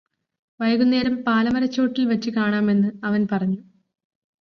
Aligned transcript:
വൈകുന്നേരം 0.59 1.15
പാലമരച്ചോട്ടില് 1.23 2.07
വച്ച് 2.11 2.31
കാണാമെന്ന് 2.31 2.91
അവന് 3.03 3.27
പറഞ്ഞു 3.31 3.61